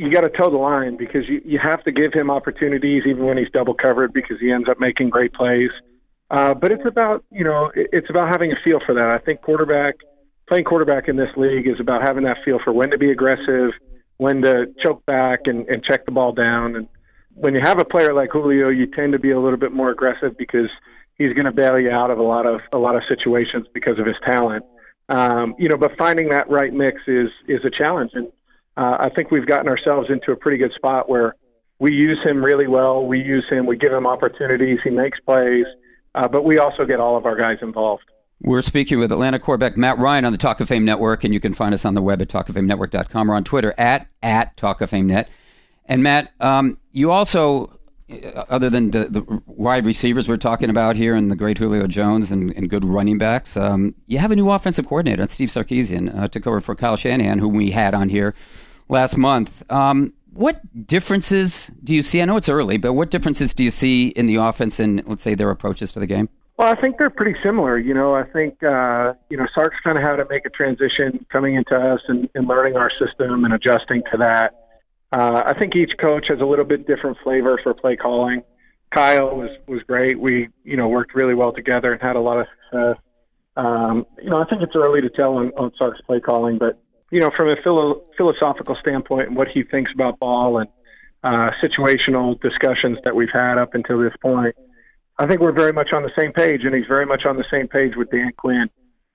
you 0.03 0.13
got 0.13 0.23
to 0.23 0.31
toe 0.31 0.51
the 0.51 0.57
line 0.57 0.97
because 0.97 1.29
you 1.29 1.41
you 1.45 1.59
have 1.63 1.83
to 1.85 1.93
give 1.93 2.13
him 2.13 2.31
opportunities 2.31 3.05
even 3.07 3.25
when 3.25 3.39
he's 3.39 3.51
double 3.53 3.75
covered 3.75 4.13
because 4.13 4.39
he 4.41 4.51
ends 4.51 4.69
up 4.69 4.81
making 4.81 5.11
great 5.11 5.33
plays. 5.33 5.71
Uh, 6.31 6.55
but 6.55 6.73
it's 6.73 6.87
about 6.87 7.25
you 7.31 7.45
know 7.45 7.71
it's 7.75 8.11
about 8.11 8.29
having 8.29 8.51
a 8.51 8.57
feel 8.65 8.81
for 8.85 8.95
that. 8.95 9.09
I 9.09 9.19
think 9.19 9.43
quarterback 9.43 9.95
playing 10.49 10.65
quarterback 10.65 11.09
in 11.09 11.17
this 11.17 11.31
league 11.37 11.69
is 11.69 11.79
about 11.79 12.03
having 12.03 12.25
that 12.25 12.39
feel 12.45 12.59
for 12.65 12.73
when 12.73 12.91
to 12.91 12.99
be 12.99 13.11
aggressive, 13.11 13.71
when 14.17 14.43
to 14.43 14.67
choke 14.83 15.05
back 15.07 15.41
and, 15.45 15.69
and 15.69 15.85
check 15.85 16.05
the 16.05 16.11
ball 16.11 16.33
down. 16.33 16.77
And 16.77 16.89
when 17.35 17.55
you 17.55 17.61
have 17.63 17.79
a 17.79 17.85
player 17.85 18.13
like 18.13 18.31
Julio, 18.33 18.69
you 18.69 18.87
tend 18.87 19.13
to 19.13 19.19
be 19.19 19.31
a 19.31 19.41
little 19.41 19.59
bit 19.59 19.73
more 19.73 19.91
aggressive 19.91 20.37
because 20.37 20.69
he's 21.17 21.33
going 21.35 21.47
to 21.47 21.53
bail 21.53 21.79
you 21.79 21.91
out 21.91 22.11
of 22.11 22.19
a 22.19 22.23
lot 22.23 22.47
of 22.47 22.61
a 22.73 22.79
lot 22.79 22.97
of 22.97 23.03
situations 23.09 23.67
because 23.73 23.99
of 23.99 24.07
his 24.07 24.17
talent. 24.27 24.65
Um, 25.09 25.55
you 25.59 25.69
know, 25.69 25.77
but 25.77 25.93
finding 25.97 26.31
that 26.31 26.51
right 26.51 26.73
mix 26.73 27.01
is 27.07 27.29
is 27.47 27.61
a 27.65 27.71
challenge, 27.71 28.11
and 28.15 28.33
uh, 28.77 28.97
I 29.01 29.11
think 29.11 29.31
we've 29.31 29.47
gotten 29.47 29.69
ourselves 29.69 30.09
into 30.11 30.33
a 30.33 30.37
pretty 30.37 30.59
good 30.59 30.73
spot 30.75 31.09
where 31.09 31.35
we 31.79 31.93
use 31.93 32.19
him 32.25 32.45
really 32.45 32.67
well. 32.67 33.05
We 33.05 33.21
use 33.21 33.45
him, 33.51 33.67
we 33.67 33.77
give 33.77 33.93
him 33.93 34.07
opportunities, 34.07 34.79
he 34.85 34.91
makes 34.91 35.19
plays, 35.21 35.67
uh, 36.15 36.29
but 36.29 36.45
we 36.45 36.59
also 36.59 36.85
get 36.85 37.01
all 37.01 37.17
of 37.17 37.27
our 37.27 37.37
guys 37.37 37.59
involved. 37.61 38.05
We're 38.41 38.63
speaking 38.63 38.99
with 38.99 39.13
Atlanta 39.13 39.39
quarterback 39.39 39.77
Matt 39.77 39.99
Ryan 39.99 40.25
on 40.25 40.33
the 40.33 40.39
Talk 40.39 40.61
of 40.61 40.69
Fame 40.69 40.85
Network, 40.85 41.23
and 41.23 41.33
you 41.33 41.39
can 41.39 41.53
find 41.53 41.73
us 41.73 41.85
on 41.85 41.95
the 41.95 42.03
web 42.03 42.21
at 42.21 42.29
talkoffamenetwork.com 42.29 43.31
or 43.31 43.35
on 43.35 43.45
Twitter 43.45 43.75
at, 43.79 44.09
at 44.23 44.57
Talk 44.57 44.81
of 44.81 44.91
Fame 44.91 45.07
Net. 45.07 45.29
And 45.87 46.03
Matt, 46.03 46.33
um, 46.41 46.79
you 46.93 47.11
also, 47.11 47.79
other 48.49 48.69
than 48.69 48.91
the, 48.91 49.05
the, 49.05 49.43
wide 49.47 49.87
receivers 49.87 50.29
we're 50.29 50.37
talking 50.37 50.69
about 50.69 50.97
here 50.97 51.15
and 51.15 51.31
the 51.31 51.37
great 51.37 51.59
Julio 51.59 51.87
Jones 51.87 52.31
and, 52.31 52.51
and 52.57 52.69
good 52.69 52.85
running 52.85 53.19
backs, 53.19 53.57
um, 53.57 53.95
you 54.07 54.19
have 54.19 54.31
a 54.31 54.37
new 54.37 54.51
offensive 54.51 54.87
coordinator, 54.87 55.27
Steve 55.29 55.49
Sarkisian, 55.49 56.17
uh, 56.17 56.29
took 56.29 56.47
over 56.47 56.61
for 56.61 56.75
Kyle 56.75 56.97
Shanahan, 56.97 57.39
whom 57.39 57.55
we 57.55 57.71
had 57.71 57.95
on 57.95 58.09
here 58.09 58.35
last 58.89 59.17
month. 59.17 59.63
Um, 59.71 60.13
what 60.33 60.87
differences 60.87 61.71
do 61.83 61.95
you 61.95 62.03
see? 62.03 62.23
I 62.23 62.25
know 62.25 62.37
it's 62.37 62.49
early, 62.49 62.79
but 62.79 62.95
what 62.95 63.11
differences 63.11 63.55
do 63.55 63.65
you 63.65 63.71
see 63.71 64.09
in 64.09 64.27
the 64.27 64.37
offense 64.37 64.81
and, 64.81 65.07
let's 65.07 65.23
say, 65.23 65.35
their 65.35 65.51
approaches 65.51 65.93
to 65.93 66.01
the 66.01 66.07
game? 66.07 66.29
Well, 66.59 66.71
I 66.71 66.81
think 66.81 66.99
they're 66.99 67.11
pretty 67.11 67.39
similar. 67.43 67.79
You 67.79 67.95
know, 67.95 68.15
I 68.15 68.25
think 68.25 68.63
uh, 68.63 69.15
you 69.31 69.37
know 69.37 69.47
Sark's 69.55 69.77
kind 69.83 69.97
of 69.97 70.05
had 70.05 70.17
to 70.17 70.27
make 70.29 70.45
a 70.45 70.51
transition 70.51 71.25
coming 71.31 71.55
into 71.55 71.75
us 71.75 72.01
and, 72.09 72.29
and 72.35 72.47
learning 72.47 72.77
our 72.77 72.91
system 72.91 73.45
and 73.45 73.55
adjusting 73.55 74.03
to 74.13 74.19
that. 74.19 74.62
Uh, 75.12 75.43
I 75.44 75.59
think 75.59 75.76
each 75.76 75.93
coach 76.00 76.26
has 76.29 76.41
a 76.41 76.44
little 76.44 76.64
bit 76.64 76.87
different 76.87 77.19
flavor 77.23 77.61
for 77.62 77.75
play 77.75 77.97
calling. 77.97 78.43
Kyle 78.94 79.37
was 79.37 79.50
was 79.67 79.82
great. 79.87 80.19
We 80.19 80.49
you 80.64 80.76
know 80.76 80.88
worked 80.88 81.14
really 81.14 81.35
well 81.35 81.53
together 81.53 81.93
and 81.93 82.00
had 82.00 82.17
a 82.17 82.20
lot 82.20 82.41
of 82.41 82.47
success. 82.64 82.97
Um, 83.56 84.06
you 84.23 84.31
know, 84.31 84.38
I 84.38 84.47
think 84.49 84.62
it's 84.62 84.75
early 84.75 85.03
to 85.03 85.11
tell 85.11 85.35
on, 85.35 85.49
on 85.59 85.73
Sark's 85.79 86.00
play 86.06 86.20
calling, 86.20 86.59
but 86.59 86.81
you 87.11 87.20
know, 87.20 87.31
from 87.37 87.50
a 87.50 87.56
philo- 87.62 88.03
philosophical 88.17 88.76
standpoint 88.81 89.29
and 89.29 89.37
what 89.37 89.49
he 89.49 89.62
thinks 89.62 89.91
about 89.94 90.19
ball 90.19 90.59
and 90.59 90.69
uh, 91.23 91.50
situational 91.62 92.41
discussions 92.41 92.99
that 93.05 93.15
we've 93.15 93.32
had 93.32 93.58
up 93.58 93.75
until 93.75 93.99
this 94.00 94.15
point, 94.23 94.56
I 95.19 95.26
think 95.26 95.43
we're 95.43 95.53
very 95.53 95.73
much 95.73 95.91
on 95.93 96.03
the 96.03 96.11
same 96.19 96.32
page, 96.32 96.62
and 96.65 96.75
he's 96.75 96.87
very 96.88 97.05
much 97.05 97.26
on 97.26 97.37
the 97.37 97.44
same 97.53 97.69
page 97.69 97.93
with 97.97 98.11
Dan 98.11 98.31
Quinn. 98.37 98.70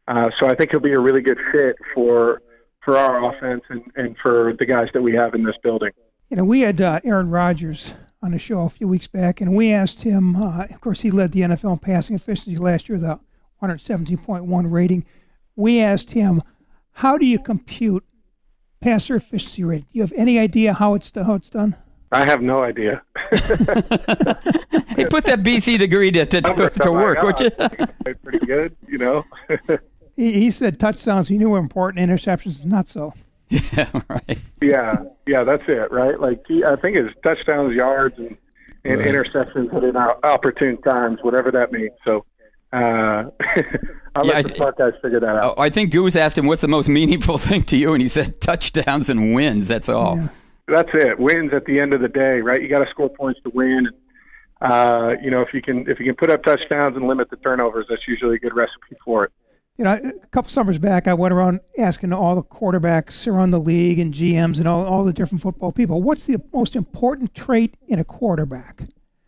Uh, 0.07 0.29
so 0.39 0.47
I 0.47 0.55
think 0.55 0.71
he'll 0.71 0.79
be 0.79 0.93
a 0.93 0.99
really 0.99 1.21
good 1.21 1.39
fit 1.51 1.75
for 1.95 2.41
for 2.87 2.97
our 2.97 3.33
offense 3.33 3.63
and, 3.67 3.83
and 3.97 4.15
for 4.23 4.53
the 4.59 4.65
guys 4.65 4.87
that 4.93 5.01
we 5.01 5.13
have 5.13 5.33
in 5.33 5.43
this 5.43 5.57
building. 5.61 5.91
You 6.29 6.37
know, 6.37 6.45
we 6.45 6.61
had 6.61 6.79
uh, 6.79 7.01
Aaron 7.03 7.29
Rodgers 7.29 7.93
on 8.23 8.31
the 8.31 8.39
show 8.39 8.61
a 8.61 8.69
few 8.69 8.87
weeks 8.87 9.07
back, 9.07 9.41
and 9.41 9.53
we 9.53 9.73
asked 9.73 10.03
him. 10.03 10.37
Uh, 10.37 10.67
of 10.69 10.79
course, 10.79 11.01
he 11.01 11.11
led 11.11 11.33
the 11.33 11.41
NFL 11.41 11.73
in 11.73 11.79
passing 11.79 12.15
efficiency 12.15 12.55
last 12.55 12.87
year, 12.87 12.97
the 12.97 13.19
117.1 13.61 14.71
rating. 14.71 15.05
We 15.57 15.81
asked 15.81 16.11
him, 16.11 16.41
"How 16.93 17.17
do 17.17 17.25
you 17.25 17.39
compute 17.39 18.05
passer 18.79 19.17
efficiency 19.17 19.65
rate? 19.65 19.81
Do 19.81 19.99
you 19.99 20.01
have 20.01 20.13
any 20.15 20.39
idea 20.39 20.73
how 20.73 20.93
it's 20.93 21.11
how 21.13 21.33
it's 21.33 21.49
done?" 21.49 21.75
I 22.13 22.25
have 22.25 22.41
no 22.41 22.63
idea. 22.63 23.01
hey, 23.31 25.05
put 25.09 25.25
that 25.25 25.43
BC 25.43 25.77
degree 25.77 26.09
to, 26.11 26.25
to, 26.25 26.41
to, 26.41 26.69
to 26.69 26.91
work, 26.93 27.21
would 27.21 27.37
you? 27.41 27.49
pretty 28.23 28.45
good, 28.45 28.77
you 28.87 28.97
know. 28.97 29.25
he, 30.17 30.33
he 30.33 30.51
said 30.51 30.79
touchdowns 30.79 31.29
he 31.29 31.37
knew 31.37 31.49
were 31.49 31.57
important, 31.57 32.07
interceptions 32.07 32.65
not 32.65 32.89
so. 32.89 33.13
Yeah, 33.49 33.89
right. 34.09 34.37
Yeah, 34.61 35.03
yeah, 35.25 35.45
that's 35.45 35.63
it, 35.69 35.89
right? 35.89 36.19
Like 36.19 36.43
he, 36.49 36.65
I 36.65 36.75
think 36.75 36.97
it's 36.97 37.15
touchdowns, 37.23 37.75
yards, 37.75 38.17
and, 38.17 38.35
and 38.83 38.99
right. 38.99 39.07
interceptions 39.07 39.73
at 39.73 39.85
an 39.85 39.95
opportune 39.95 40.81
times, 40.81 41.19
whatever 41.21 41.49
that 41.51 41.71
means. 41.71 41.93
So 42.03 42.25
uh, 42.73 42.77
I'll 44.15 44.25
yeah, 44.25 44.33
let 44.33 44.47
the 44.49 44.55
smart 44.55 44.77
guys 44.77 44.95
figure 45.01 45.21
that 45.21 45.37
out. 45.37 45.55
Oh, 45.57 45.61
I 45.61 45.69
think 45.69 45.93
Goose 45.93 46.17
asked 46.17 46.37
him 46.37 46.45
what's 46.45 46.61
the 46.61 46.67
most 46.67 46.89
meaningful 46.89 47.37
thing 47.37 47.63
to 47.63 47.77
you, 47.77 47.93
and 47.93 48.01
he 48.01 48.09
said 48.09 48.41
touchdowns 48.41 49.09
and 49.09 49.33
wins. 49.33 49.69
That's 49.69 49.87
all. 49.87 50.17
Yeah 50.17 50.27
that's 50.67 50.89
it. 50.93 51.19
Wins 51.19 51.53
at 51.53 51.65
the 51.65 51.79
end 51.79 51.93
of 51.93 52.01
the 52.01 52.09
day, 52.09 52.41
right? 52.41 52.61
You 52.61 52.67
got 52.67 52.83
to 52.83 52.89
score 52.89 53.09
points 53.09 53.39
to 53.43 53.49
win. 53.49 53.87
Uh, 54.61 55.13
you 55.21 55.31
know, 55.31 55.41
if 55.41 55.53
you 55.53 55.61
can 55.61 55.89
if 55.89 55.99
you 55.99 56.05
can 56.05 56.15
put 56.15 56.29
up 56.29 56.43
touchdowns 56.43 56.95
and 56.95 57.07
limit 57.07 57.29
the 57.29 57.37
turnovers, 57.37 57.85
that's 57.89 58.07
usually 58.07 58.35
a 58.35 58.39
good 58.39 58.55
recipe 58.55 58.95
for 59.03 59.25
it. 59.25 59.31
You 59.77 59.83
know, 59.83 59.93
a 59.93 60.27
couple 60.27 60.49
summers 60.49 60.79
back, 60.79 61.07
I 61.07 61.13
went 61.13 61.33
around 61.33 61.59
asking 61.77 62.11
all 62.11 62.35
the 62.35 62.43
quarterbacks 62.43 63.27
around 63.27 63.51
the 63.51 63.59
league 63.59 63.99
and 63.99 64.11
GMs 64.11 64.57
and 64.57 64.67
all, 64.67 64.83
all 64.83 65.03
the 65.03 65.13
different 65.13 65.43
football 65.43 65.71
people, 65.71 66.01
what's 66.01 66.23
the 66.23 66.41
most 66.51 66.75
important 66.75 67.35
trait 67.35 67.75
in 67.87 67.99
a 67.99 68.03
quarterback? 68.03 68.83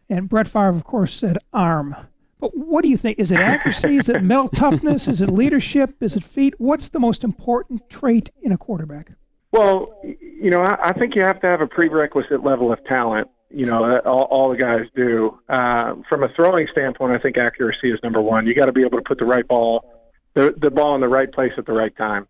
And 0.09 0.27
Brett 0.27 0.47
Favre, 0.47 0.69
of 0.69 0.83
course, 0.83 1.13
said 1.13 1.37
arm. 1.53 1.95
But 2.39 2.57
what 2.57 2.83
do 2.83 2.89
you 2.89 2.97
think? 2.97 3.19
Is 3.19 3.31
it 3.31 3.39
accuracy? 3.39 3.97
Is 3.97 4.09
it 4.09 4.23
mental 4.23 4.47
toughness? 4.47 5.07
Is 5.07 5.21
it 5.21 5.29
leadership? 5.29 6.01
Is 6.01 6.15
it 6.15 6.23
feet? 6.23 6.55
What's 6.57 6.89
the 6.89 6.99
most 6.99 7.23
important 7.23 7.87
trait 7.89 8.31
in 8.41 8.51
a 8.51 8.57
quarterback? 8.57 9.11
Well, 9.51 9.99
you 10.03 10.49
know, 10.49 10.61
I, 10.61 10.89
I 10.89 10.93
think 10.93 11.15
you 11.15 11.21
have 11.23 11.41
to 11.41 11.47
have 11.47 11.61
a 11.61 11.67
prerequisite 11.67 12.43
level 12.43 12.71
of 12.71 12.83
talent. 12.85 13.27
You 13.51 13.65
know, 13.65 13.99
all, 14.05 14.23
all 14.23 14.49
the 14.49 14.57
guys 14.57 14.85
do. 14.95 15.37
Uh, 15.49 15.95
from 16.07 16.23
a 16.23 16.29
throwing 16.35 16.67
standpoint, 16.71 17.13
I 17.13 17.19
think 17.19 17.37
accuracy 17.37 17.91
is 17.91 17.99
number 18.03 18.21
one. 18.21 18.45
You 18.45 18.55
got 18.55 18.67
to 18.67 18.71
be 18.71 18.81
able 18.81 18.97
to 18.97 19.03
put 19.03 19.17
the 19.17 19.25
right 19.25 19.47
ball, 19.47 19.98
the 20.39 20.53
the 20.59 20.71
ball 20.71 20.95
in 20.95 21.01
the 21.01 21.07
right 21.07 21.31
place 21.31 21.51
at 21.57 21.65
the 21.65 21.73
right 21.73 21.95
time, 21.97 22.27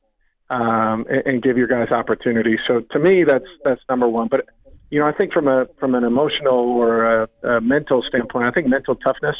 um, 0.50 1.06
and, 1.10 1.24
and 1.26 1.44
give 1.44 1.58
your 1.58 1.68
guys 1.68 1.92
opportunities. 1.92 2.60
So 2.68 2.82
to 2.92 3.00
me, 3.00 3.24
that's 3.24 3.46
that's 3.64 3.82
number 3.90 4.08
one. 4.08 4.28
But 4.30 4.46
you 4.90 5.00
know, 5.00 5.08
I 5.08 5.14
think 5.14 5.32
from 5.32 5.48
a 5.48 5.68
from 5.80 5.96
an 5.96 6.04
emotional 6.04 6.58
or 6.82 7.24
a, 7.24 7.30
a 7.44 7.62
mental 7.62 8.04
standpoint, 8.08 8.46
I 8.46 8.52
think 8.52 8.68
mental 8.68 8.96
toughness 8.96 9.36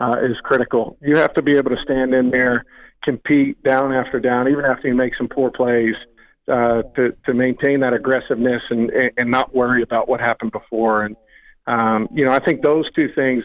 uh, 0.00 0.16
is 0.22 0.36
critical. 0.44 0.96
You 1.02 1.16
have 1.18 1.34
to 1.34 1.42
be 1.42 1.52
able 1.58 1.70
to 1.70 1.82
stand 1.82 2.14
in 2.14 2.30
there, 2.30 2.64
compete 3.02 3.62
down 3.62 3.92
after 3.92 4.20
down, 4.20 4.48
even 4.48 4.64
after 4.64 4.88
you 4.88 4.94
make 4.94 5.16
some 5.16 5.28
poor 5.28 5.50
plays 5.50 5.94
uh, 6.48 6.82
to 6.94 7.12
to 7.26 7.34
maintain 7.34 7.80
that 7.80 7.92
aggressiveness 7.92 8.62
and 8.70 8.90
and 9.16 9.30
not 9.30 9.54
worry 9.54 9.82
about 9.82 10.08
what 10.08 10.20
happened 10.20 10.52
before. 10.52 11.04
And 11.04 11.16
um, 11.66 12.08
you 12.14 12.24
know, 12.24 12.32
I 12.32 12.38
think 12.38 12.62
those 12.62 12.88
two 12.94 13.08
things, 13.16 13.42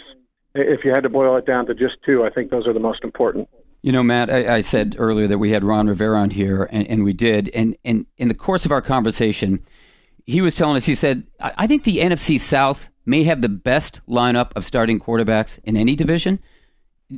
if 0.54 0.86
you 0.86 0.92
had 0.92 1.04
to 1.04 1.10
boil 1.10 1.36
it 1.38 1.48
down 1.48 1.66
to 1.66 1.74
just 1.74 1.96
two, 2.06 2.24
I 2.24 2.30
think 2.30 2.52
those 2.52 2.68
are 2.68 2.74
the 2.74 2.80
most 2.80 3.04
important. 3.04 3.50
You 3.82 3.92
know, 3.92 4.04
Matt, 4.04 4.30
I, 4.30 4.58
I 4.58 4.62
said 4.62 4.96
earlier 5.00 5.28
that 5.28 5.40
we 5.40 5.52
had 5.52 5.64
Ron 5.64 5.88
Rivera 5.88 6.20
on 6.20 6.30
here, 6.30 6.70
and, 6.72 6.88
and 6.88 7.04
we 7.04 7.14
did. 7.14 7.50
And, 7.50 7.76
and 7.84 8.06
in 8.18 8.28
the 8.28 8.36
course 8.36 8.66
of 8.66 8.72
our 8.72 8.82
conversation, 8.82 9.66
he 10.26 10.42
was 10.42 10.56
telling 10.56 10.78
us, 10.78 10.86
he 10.86 10.96
said, 10.96 11.26
I, 11.40 11.54
I 11.58 11.68
think 11.68 11.84
the 11.84 11.98
NFC 11.98 12.40
South 12.40 12.90
may 13.06 13.24
have 13.24 13.42
the 13.42 13.50
best 13.50 14.02
lineup 14.08 14.52
of 14.56 14.66
starting 14.66 15.00
quarterbacks 15.00 15.60
in 15.64 15.76
any 15.76 15.96
division. 15.96 16.40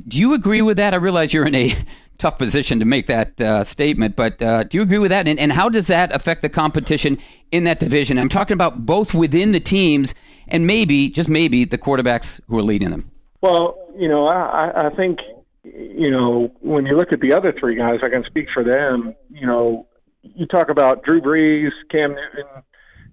Do 0.08 0.16
you 0.16 0.32
agree 0.32 0.62
with 0.62 0.76
that? 0.78 0.94
I 0.94 0.96
realize 0.96 1.34
you're 1.34 1.46
in 1.46 1.54
a 1.54 1.76
tough 2.18 2.38
position 2.38 2.78
to 2.78 2.84
make 2.84 3.06
that 3.08 3.40
uh, 3.40 3.62
statement, 3.62 4.16
but 4.16 4.40
uh, 4.40 4.64
do 4.64 4.78
you 4.78 4.82
agree 4.82 4.98
with 4.98 5.10
that? 5.10 5.28
And, 5.28 5.38
and 5.38 5.52
how 5.52 5.68
does 5.68 5.88
that 5.88 6.14
affect 6.14 6.42
the 6.42 6.48
competition 6.48 7.18
in 7.52 7.64
that 7.64 7.78
division? 7.78 8.18
I'm 8.18 8.28
talking 8.28 8.54
about 8.54 8.86
both 8.86 9.12
within 9.12 9.52
the 9.52 9.60
teams 9.60 10.14
and 10.48 10.66
maybe, 10.66 11.10
just 11.10 11.28
maybe, 11.28 11.64
the 11.64 11.78
quarterbacks 11.78 12.40
who 12.48 12.58
are 12.58 12.62
leading 12.62 12.90
them. 12.90 13.10
Well, 13.40 13.76
you 13.98 14.08
know, 14.08 14.26
I, 14.26 14.86
I 14.86 14.90
think 14.90 15.18
you 15.64 16.10
know, 16.10 16.52
when 16.60 16.86
you 16.86 16.96
look 16.96 17.12
at 17.12 17.20
the 17.20 17.32
other 17.32 17.54
three 17.58 17.76
guys, 17.76 18.00
I 18.02 18.10
can 18.10 18.24
speak 18.24 18.48
for 18.52 18.62
them. 18.62 19.14
You 19.30 19.46
know, 19.46 19.88
you 20.22 20.46
talk 20.46 20.68
about 20.68 21.04
Drew 21.04 21.20
Brees, 21.20 21.70
Cam 21.90 22.10
Newton, 22.10 22.62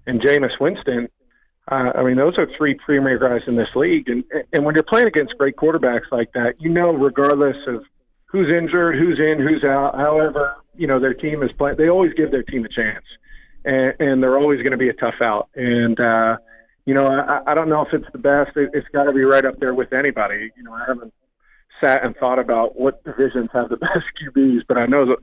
and 0.05 0.21
Jameis 0.21 0.59
Winston. 0.59 1.07
Uh, 1.71 1.91
I 1.95 2.03
mean, 2.03 2.17
those 2.17 2.37
are 2.37 2.47
three 2.57 2.73
premier 2.73 3.17
guys 3.17 3.41
in 3.47 3.55
this 3.55 3.75
league, 3.75 4.09
and 4.09 4.23
and 4.51 4.65
when 4.65 4.75
you're 4.75 4.83
playing 4.83 5.07
against 5.07 5.37
great 5.37 5.55
quarterbacks 5.55 6.11
like 6.11 6.33
that, 6.33 6.55
you 6.59 6.69
know, 6.69 6.91
regardless 6.91 7.55
of 7.67 7.83
who's 8.25 8.49
injured, 8.49 8.95
who's 8.95 9.19
in, 9.19 9.39
who's 9.39 9.63
out, 9.63 9.95
however, 9.95 10.55
you 10.75 10.87
know, 10.87 10.99
their 10.99 11.13
team 11.13 11.43
is 11.43 11.51
playing. 11.57 11.77
They 11.77 11.89
always 11.89 12.13
give 12.13 12.31
their 12.31 12.43
team 12.43 12.65
a 12.65 12.69
chance, 12.69 13.05
and, 13.63 13.93
and 13.99 14.23
they're 14.23 14.37
always 14.37 14.59
going 14.59 14.71
to 14.71 14.77
be 14.77 14.89
a 14.89 14.93
tough 14.93 15.21
out. 15.21 15.49
And 15.55 15.99
uh, 15.99 16.37
you 16.85 16.93
know, 16.93 17.07
I, 17.07 17.41
I 17.47 17.53
don't 17.53 17.69
know 17.69 17.85
if 17.85 17.93
it's 17.93 18.11
the 18.11 18.17
best. 18.17 18.57
It, 18.57 18.71
it's 18.73 18.87
got 18.89 19.03
to 19.03 19.13
be 19.13 19.23
right 19.23 19.45
up 19.45 19.59
there 19.59 19.73
with 19.73 19.93
anybody. 19.93 20.51
You 20.57 20.63
know, 20.63 20.73
I 20.73 20.83
haven't 20.87 21.13
sat 21.83 22.03
and 22.03 22.15
thought 22.17 22.39
about 22.39 22.79
what 22.79 23.03
divisions 23.03 23.49
have 23.53 23.69
the 23.69 23.77
best 23.77 24.05
QBs, 24.21 24.61
but 24.67 24.77
I 24.77 24.85
know 24.85 25.05
that 25.05 25.17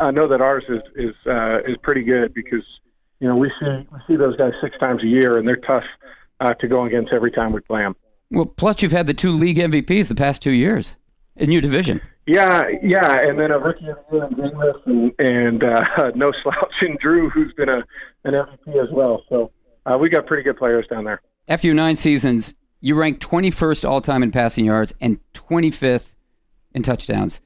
I 0.00 0.10
know 0.10 0.28
that 0.28 0.40
ours 0.40 0.64
is 0.68 0.82
is 0.94 1.14
uh, 1.26 1.58
is 1.60 1.76
pretty 1.82 2.02
good 2.02 2.34
because 2.34 2.64
you 3.20 3.28
know 3.28 3.36
we 3.36 3.50
see 3.60 3.86
we 3.92 3.98
see 4.06 4.16
those 4.16 4.36
guys 4.36 4.52
six 4.62 4.76
times 4.78 5.02
a 5.02 5.06
year, 5.06 5.38
and 5.38 5.46
they're 5.46 5.56
tough 5.56 5.84
uh, 6.40 6.54
to 6.54 6.68
go 6.68 6.84
against 6.84 7.12
every 7.12 7.30
time 7.30 7.52
we 7.52 7.60
play 7.60 7.82
them. 7.82 7.96
Well, 8.30 8.46
plus 8.46 8.82
you've 8.82 8.92
had 8.92 9.06
the 9.06 9.14
two 9.14 9.32
league 9.32 9.58
MVPs 9.58 10.08
the 10.08 10.14
past 10.14 10.42
two 10.42 10.50
years 10.50 10.96
in 11.36 11.52
your 11.52 11.60
division. 11.60 12.02
Yeah, 12.26 12.64
yeah, 12.82 13.18
and 13.20 13.38
then 13.38 13.52
a 13.52 13.58
rookie 13.58 13.86
of 13.88 13.98
the 14.10 14.16
year 14.36 14.74
in 14.86 15.12
and, 15.20 15.60
and 15.60 15.64
uh, 15.64 16.10
no 16.16 16.32
slouch 16.42 16.74
in 16.82 16.96
Drew, 17.00 17.30
who's 17.30 17.52
been 17.54 17.68
a 17.68 17.84
an 18.24 18.34
MVP 18.34 18.82
as 18.82 18.90
well. 18.90 19.22
So 19.28 19.52
uh, 19.84 19.96
we 19.96 20.08
got 20.08 20.26
pretty 20.26 20.42
good 20.42 20.56
players 20.56 20.86
down 20.88 21.04
there. 21.04 21.22
After 21.46 21.68
your 21.68 21.76
nine 21.76 21.94
seasons, 21.94 22.56
you 22.86 22.94
rank 22.94 23.18
21st 23.18 23.88
all 23.88 24.00
time 24.00 24.22
in 24.22 24.30
passing 24.30 24.64
yards 24.64 24.94
and 25.00 25.18
25th 25.34 26.14
in 26.72 26.84
touchdowns. 26.84 27.40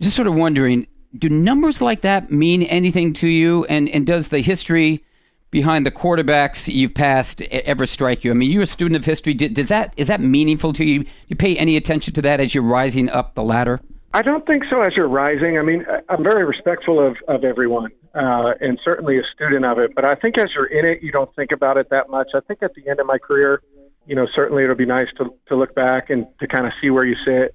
Just 0.00 0.16
sort 0.16 0.26
of 0.26 0.34
wondering, 0.34 0.86
do 1.16 1.28
numbers 1.28 1.82
like 1.82 2.00
that 2.00 2.30
mean 2.32 2.62
anything 2.62 3.12
to 3.14 3.28
you? 3.28 3.66
And 3.66 3.86
and 3.90 4.06
does 4.06 4.28
the 4.28 4.40
history 4.40 5.04
behind 5.50 5.84
the 5.84 5.90
quarterbacks 5.90 6.72
you've 6.72 6.94
passed 6.94 7.42
ever 7.42 7.84
strike 7.84 8.24
you? 8.24 8.30
I 8.30 8.34
mean, 8.34 8.50
you're 8.50 8.62
a 8.62 8.66
student 8.66 8.96
of 8.96 9.04
history. 9.04 9.34
Does 9.34 9.68
that 9.68 9.92
is 9.98 10.06
that 10.06 10.22
meaningful 10.22 10.72
to 10.72 10.84
you? 10.86 11.00
Do 11.00 11.10
you 11.28 11.36
pay 11.36 11.54
any 11.58 11.76
attention 11.76 12.14
to 12.14 12.22
that 12.22 12.40
as 12.40 12.54
you're 12.54 12.64
rising 12.64 13.10
up 13.10 13.34
the 13.34 13.42
ladder? 13.42 13.78
I 14.14 14.22
don't 14.22 14.46
think 14.46 14.62
so. 14.70 14.80
As 14.80 14.92
you're 14.96 15.06
rising, 15.06 15.58
I 15.58 15.62
mean, 15.62 15.84
I'm 16.08 16.22
very 16.22 16.46
respectful 16.46 17.06
of 17.06 17.18
of 17.28 17.44
everyone, 17.44 17.90
uh, 18.14 18.54
and 18.62 18.80
certainly 18.82 19.18
a 19.18 19.22
student 19.34 19.66
of 19.66 19.78
it. 19.78 19.94
But 19.94 20.06
I 20.06 20.14
think 20.14 20.38
as 20.38 20.48
you're 20.54 20.64
in 20.64 20.86
it, 20.86 21.02
you 21.02 21.12
don't 21.12 21.34
think 21.36 21.52
about 21.52 21.76
it 21.76 21.90
that 21.90 22.08
much. 22.08 22.30
I 22.34 22.40
think 22.40 22.62
at 22.62 22.72
the 22.72 22.88
end 22.88 23.00
of 23.00 23.06
my 23.06 23.18
career, 23.18 23.60
you 24.06 24.16
know, 24.16 24.26
certainly 24.34 24.64
it'll 24.64 24.76
be 24.76 24.86
nice 24.86 25.06
to 25.18 25.34
to 25.48 25.56
look 25.56 25.74
back 25.74 26.10
and 26.10 26.26
to 26.40 26.46
kind 26.46 26.66
of 26.66 26.72
see 26.80 26.90
where 26.90 27.06
you 27.06 27.16
sit. 27.24 27.54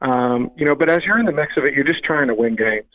Um, 0.00 0.50
you 0.56 0.66
know, 0.66 0.74
but 0.74 0.90
as 0.90 1.00
you're 1.04 1.18
in 1.18 1.26
the 1.26 1.32
mix 1.32 1.52
of 1.56 1.64
it, 1.64 1.74
you're 1.74 1.84
just 1.84 2.04
trying 2.04 2.28
to 2.28 2.34
win 2.34 2.56
games, 2.56 2.90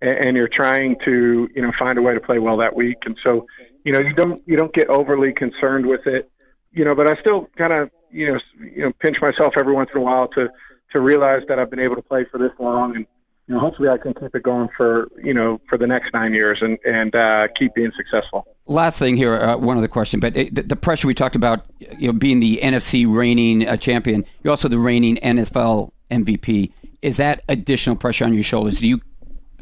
and, 0.00 0.12
and 0.12 0.36
you're 0.36 0.50
trying 0.52 0.96
to 1.04 1.48
you 1.54 1.62
know 1.62 1.70
find 1.78 1.98
a 1.98 2.02
way 2.02 2.14
to 2.14 2.20
play 2.20 2.38
well 2.38 2.56
that 2.58 2.74
week. 2.74 2.98
And 3.04 3.16
so, 3.22 3.46
you 3.84 3.92
know, 3.92 4.00
you 4.00 4.14
don't 4.14 4.42
you 4.46 4.56
don't 4.56 4.74
get 4.74 4.88
overly 4.88 5.32
concerned 5.32 5.86
with 5.86 6.06
it. 6.06 6.30
You 6.72 6.84
know, 6.84 6.94
but 6.94 7.10
I 7.10 7.20
still 7.20 7.48
kind 7.56 7.72
of 7.72 7.90
you 8.10 8.32
know 8.32 8.40
you 8.58 8.82
know 8.84 8.92
pinch 9.00 9.16
myself 9.20 9.54
every 9.58 9.72
once 9.72 9.90
in 9.94 10.00
a 10.00 10.04
while 10.04 10.28
to 10.28 10.48
to 10.92 11.00
realize 11.00 11.42
that 11.48 11.58
I've 11.58 11.70
been 11.70 11.80
able 11.80 11.96
to 11.96 12.02
play 12.02 12.26
for 12.30 12.38
this 12.38 12.50
long 12.58 12.96
and 12.96 13.06
you 13.50 13.56
know, 13.56 13.60
hopefully 13.62 13.88
I 13.88 13.98
can 13.98 14.14
keep 14.14 14.32
it 14.32 14.44
going 14.44 14.68
for 14.76 15.08
you 15.24 15.34
know 15.34 15.60
for 15.68 15.76
the 15.76 15.86
next 15.86 16.14
nine 16.14 16.32
years 16.32 16.58
and 16.60 16.78
and 16.84 17.12
uh, 17.16 17.48
keep 17.58 17.74
being 17.74 17.90
successful. 17.96 18.46
Last 18.66 18.96
thing 18.96 19.16
here, 19.16 19.34
uh, 19.34 19.56
one 19.56 19.76
other 19.76 19.88
question, 19.88 20.20
but 20.20 20.36
it, 20.36 20.54
the, 20.54 20.62
the, 20.62 20.76
pressure 20.76 21.08
we 21.08 21.14
talked 21.14 21.34
about, 21.34 21.66
you 21.98 22.06
know, 22.06 22.12
being 22.12 22.38
the 22.38 22.60
NFC 22.62 23.12
reigning 23.12 23.66
uh, 23.66 23.76
champion, 23.76 24.24
you're 24.44 24.52
also 24.52 24.68
the 24.68 24.78
reigning 24.78 25.16
NFL 25.16 25.90
MVP. 26.12 26.72
Is 27.02 27.16
that 27.16 27.42
additional 27.48 27.96
pressure 27.96 28.24
on 28.24 28.34
your 28.34 28.44
shoulders? 28.44 28.78
Do 28.78 28.86
you 28.86 29.00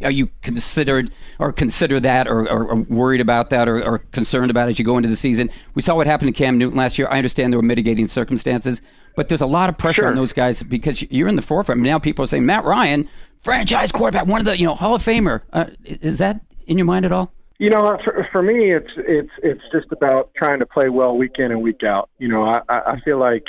are 0.02 0.10
you 0.10 0.28
considered 0.42 1.10
or 1.38 1.50
consider 1.50 1.98
that 2.00 2.28
or, 2.28 2.42
or, 2.42 2.66
or 2.66 2.76
worried 2.82 3.22
about 3.22 3.48
that 3.50 3.68
or, 3.68 3.82
or, 3.82 3.98
concerned 3.98 4.50
about 4.50 4.68
as 4.68 4.78
you 4.78 4.84
go 4.84 4.98
into 4.98 5.08
the 5.08 5.16
season? 5.16 5.48
We 5.74 5.80
saw 5.80 5.96
what 5.96 6.06
happened 6.06 6.34
to 6.34 6.38
Cam 6.38 6.58
Newton 6.58 6.76
last 6.76 6.98
year. 6.98 7.08
I 7.10 7.16
understand 7.16 7.54
there 7.54 7.58
were 7.58 7.66
mitigating 7.66 8.06
circumstances, 8.06 8.82
but 9.18 9.28
there's 9.28 9.40
a 9.40 9.46
lot 9.46 9.68
of 9.68 9.76
pressure 9.76 10.02
sure. 10.02 10.08
on 10.10 10.14
those 10.14 10.32
guys 10.32 10.62
because 10.62 11.02
you're 11.10 11.26
in 11.26 11.34
the 11.34 11.42
forefront. 11.42 11.80
Now 11.80 11.98
people 11.98 12.22
are 12.22 12.28
saying 12.28 12.46
Matt 12.46 12.64
Ryan, 12.64 13.08
franchise 13.40 13.90
quarterback, 13.90 14.28
one 14.28 14.38
of 14.38 14.44
the 14.44 14.56
you 14.56 14.64
know 14.64 14.76
Hall 14.76 14.94
of 14.94 15.02
Famer. 15.02 15.42
Uh, 15.52 15.66
is 15.84 16.18
that 16.18 16.40
in 16.68 16.78
your 16.78 16.84
mind 16.84 17.04
at 17.04 17.10
all? 17.10 17.32
You 17.58 17.68
know, 17.68 17.98
for, 18.04 18.28
for 18.30 18.42
me, 18.42 18.72
it's 18.72 18.92
it's 18.96 19.32
it's 19.42 19.62
just 19.72 19.90
about 19.90 20.30
trying 20.36 20.60
to 20.60 20.66
play 20.66 20.88
well 20.88 21.16
week 21.16 21.32
in 21.38 21.50
and 21.50 21.62
week 21.62 21.82
out. 21.82 22.10
You 22.18 22.28
know, 22.28 22.44
I, 22.44 22.60
I 22.68 23.00
feel 23.00 23.18
like 23.18 23.42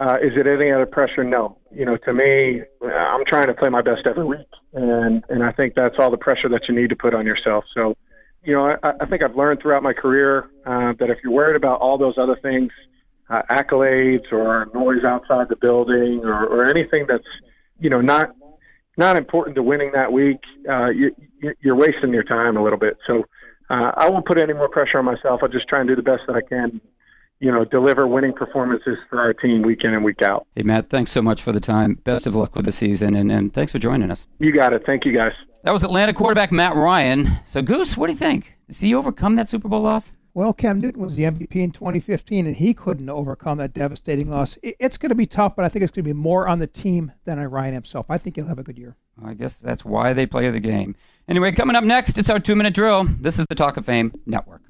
uh, 0.00 0.16
is 0.20 0.32
it 0.36 0.48
any 0.48 0.72
other 0.72 0.86
pressure? 0.86 1.22
No. 1.22 1.56
You 1.72 1.84
know, 1.84 1.96
to 1.98 2.12
me, 2.12 2.62
I'm 2.82 3.24
trying 3.26 3.46
to 3.46 3.54
play 3.54 3.68
my 3.68 3.82
best 3.82 4.08
every 4.08 4.24
week, 4.24 4.48
and 4.72 5.22
and 5.28 5.44
I 5.44 5.52
think 5.52 5.74
that's 5.76 5.94
all 6.00 6.10
the 6.10 6.16
pressure 6.16 6.48
that 6.48 6.62
you 6.68 6.74
need 6.74 6.90
to 6.90 6.96
put 6.96 7.14
on 7.14 7.26
yourself. 7.26 7.64
So, 7.74 7.96
you 8.42 8.54
know, 8.54 8.76
I, 8.82 8.92
I 9.00 9.06
think 9.06 9.22
I've 9.22 9.36
learned 9.36 9.60
throughout 9.62 9.84
my 9.84 9.92
career 9.92 10.50
uh, 10.66 10.94
that 10.98 11.10
if 11.10 11.18
you're 11.22 11.32
worried 11.32 11.54
about 11.54 11.80
all 11.80 11.96
those 11.96 12.18
other 12.18 12.34
things, 12.42 12.72
uh, 13.28 13.42
accolades 13.50 14.32
or 14.32 14.68
noise 14.74 15.04
outside 15.04 15.48
the 15.48 15.56
building 15.56 16.20
or, 16.24 16.46
or 16.46 16.66
anything 16.68 17.06
that's 17.08 17.24
you 17.80 17.90
know 17.90 18.00
not 18.00 18.30
not 18.96 19.18
important 19.18 19.56
to 19.56 19.62
winning 19.62 19.92
that 19.92 20.12
week, 20.12 20.38
uh, 20.68 20.88
you, 20.88 21.14
you're 21.60 21.76
wasting 21.76 22.12
your 22.12 22.22
time 22.22 22.56
a 22.56 22.62
little 22.62 22.78
bit. 22.78 22.96
So 23.06 23.24
uh, 23.68 23.92
I 23.94 24.08
won't 24.08 24.24
put 24.24 24.42
any 24.42 24.54
more 24.54 24.68
pressure 24.68 24.98
on 24.98 25.04
myself. 25.04 25.40
I'll 25.42 25.48
just 25.48 25.68
try 25.68 25.80
and 25.80 25.88
do 25.88 25.96
the 25.96 26.02
best 26.02 26.22
that 26.26 26.36
I 26.36 26.40
can. 26.40 26.80
You 27.38 27.52
know, 27.52 27.66
deliver 27.66 28.06
winning 28.06 28.32
performances 28.32 28.96
for 29.10 29.20
our 29.20 29.34
team 29.34 29.60
week 29.60 29.80
in 29.84 29.92
and 29.92 30.02
week 30.02 30.22
out. 30.22 30.46
Hey, 30.54 30.62
Matt, 30.62 30.86
thanks 30.86 31.10
so 31.10 31.20
much 31.20 31.42
for 31.42 31.52
the 31.52 31.60
time. 31.60 31.96
Best 32.02 32.26
of 32.26 32.34
luck 32.34 32.56
with 32.56 32.64
the 32.64 32.72
season, 32.72 33.14
and, 33.14 33.30
and 33.30 33.52
thanks 33.52 33.72
for 33.72 33.78
joining 33.78 34.10
us. 34.10 34.26
You 34.38 34.56
got 34.56 34.72
it. 34.72 34.84
Thank 34.86 35.04
you, 35.04 35.14
guys. 35.14 35.32
That 35.62 35.72
was 35.72 35.84
Atlanta 35.84 36.14
quarterback 36.14 36.50
Matt 36.50 36.74
Ryan. 36.74 37.40
So, 37.44 37.60
Goose, 37.60 37.94
what 37.94 38.06
do 38.06 38.14
you 38.14 38.18
think? 38.18 38.56
Does 38.68 38.80
he 38.80 38.94
overcome 38.94 39.36
that 39.36 39.50
Super 39.50 39.68
Bowl 39.68 39.82
loss? 39.82 40.14
Well, 40.36 40.52
Cam 40.52 40.82
Newton 40.82 41.00
was 41.00 41.16
the 41.16 41.22
MVP 41.22 41.56
in 41.56 41.70
2015, 41.70 42.46
and 42.46 42.54
he 42.54 42.74
couldn't 42.74 43.08
overcome 43.08 43.56
that 43.56 43.72
devastating 43.72 44.30
loss. 44.30 44.58
It's 44.62 44.98
going 44.98 45.08
to 45.08 45.14
be 45.14 45.24
tough, 45.24 45.56
but 45.56 45.64
I 45.64 45.70
think 45.70 45.82
it's 45.82 45.90
going 45.90 46.04
to 46.04 46.08
be 46.10 46.12
more 46.12 46.46
on 46.46 46.58
the 46.58 46.66
team 46.66 47.12
than 47.24 47.38
on 47.38 47.46
Ryan 47.46 47.72
himself. 47.72 48.04
I 48.10 48.18
think 48.18 48.36
he'll 48.36 48.46
have 48.46 48.58
a 48.58 48.62
good 48.62 48.76
year. 48.76 48.96
I 49.24 49.32
guess 49.32 49.56
that's 49.56 49.82
why 49.82 50.12
they 50.12 50.26
play 50.26 50.50
the 50.50 50.60
game. 50.60 50.94
Anyway, 51.26 51.52
coming 51.52 51.74
up 51.74 51.84
next, 51.84 52.18
it's 52.18 52.28
our 52.28 52.38
two 52.38 52.54
minute 52.54 52.74
drill. 52.74 53.04
This 53.18 53.38
is 53.38 53.46
the 53.48 53.54
Talk 53.54 53.78
of 53.78 53.86
Fame 53.86 54.12
Network. 54.26 54.60